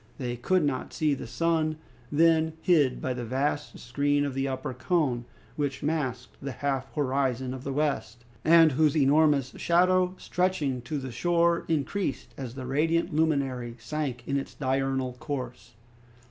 They 0.17 0.35
could 0.35 0.63
not 0.65 0.93
see 0.93 1.13
the 1.13 1.27
sun, 1.27 1.77
then 2.11 2.53
hid 2.63 3.03
by 3.03 3.13
the 3.13 3.23
vast 3.23 3.77
screen 3.77 4.25
of 4.25 4.33
the 4.33 4.47
upper 4.47 4.73
cone, 4.73 5.25
which 5.55 5.83
masked 5.83 6.37
the 6.41 6.53
half 6.53 6.91
horizon 6.95 7.53
of 7.53 7.63
the 7.63 7.71
west, 7.71 8.25
and 8.43 8.71
whose 8.71 8.97
enormous 8.97 9.53
shadow 9.57 10.15
stretching 10.17 10.81
to 10.89 10.97
the 10.97 11.11
shore 11.11 11.65
increased 11.67 12.33
as 12.35 12.55
the 12.55 12.65
radiant 12.65 13.13
luminary 13.13 13.75
sank 13.77 14.23
in 14.27 14.37
its 14.37 14.55
diurnal 14.55 15.13
course. 15.19 15.75